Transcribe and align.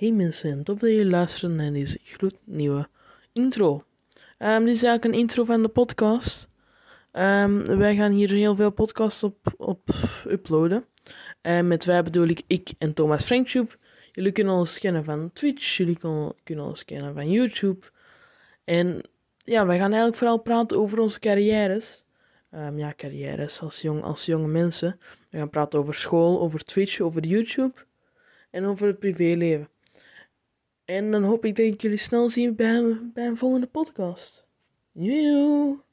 Hey 0.00 0.12
mensen, 0.12 0.62
tof 0.62 0.78
dat 0.78 0.90
je 0.90 1.06
luistert 1.06 1.52
naar 1.52 1.72
deze 1.72 1.98
gloednieuwe 2.02 2.88
intro. 3.32 3.84
Ehm, 4.38 4.64
dit 4.64 4.74
is 4.74 4.82
eigenlijk 4.82 5.04
een 5.04 5.20
intro 5.20 5.44
van 5.44 5.62
de 5.62 5.68
podcast. 5.68 6.48
Ehm, 7.12 7.64
wij 7.64 7.96
gaan 7.96 8.12
hier 8.12 8.30
heel 8.30 8.54
veel 8.54 8.70
podcasts 8.70 9.24
op, 9.24 9.54
op 9.56 9.88
uploaden. 10.26 10.84
En 11.40 11.66
met 11.66 11.84
wij 11.84 12.02
bedoel 12.02 12.26
ik 12.26 12.42
ik 12.46 12.70
en 12.78 12.94
Thomas 12.94 13.24
Franktube. 13.24 13.70
Jullie 14.12 14.32
kunnen 14.32 14.54
ons 14.54 14.78
kennen 14.78 15.04
van 15.04 15.30
Twitch, 15.32 15.76
jullie 15.76 15.98
kunnen, 15.98 16.34
kunnen 16.44 16.64
ons 16.64 16.84
kennen 16.84 17.14
van 17.14 17.30
YouTube. 17.30 17.86
En 18.64 19.00
ja, 19.44 19.66
wij 19.66 19.76
gaan 19.76 19.88
eigenlijk 19.90 20.16
vooral 20.16 20.38
praten 20.38 20.78
over 20.78 21.00
onze 21.00 21.18
carrières. 21.18 22.04
Ehm, 22.50 22.78
ja, 22.78 22.94
carrières 22.96 23.60
als, 23.60 23.80
jong, 23.80 24.02
als 24.02 24.26
jonge 24.26 24.48
mensen. 24.48 25.00
We 25.30 25.38
gaan 25.38 25.50
praten 25.50 25.78
over 25.78 25.94
school, 25.94 26.40
over 26.40 26.64
Twitch, 26.64 27.00
over 27.00 27.26
YouTube 27.26 27.74
en 28.50 28.64
over 28.64 28.86
het 28.86 28.98
privéleven. 28.98 29.68
En 30.90 31.10
dan 31.10 31.22
hoop 31.22 31.44
ik 31.44 31.56
dat 31.56 31.66
ik 31.66 31.80
jullie 31.80 31.96
snel 31.98 32.30
zie 32.30 32.52
bij, 32.52 32.98
bij 33.14 33.26
een 33.26 33.36
volgende 33.36 33.66
podcast. 33.66 34.46
Joe! 34.92 35.80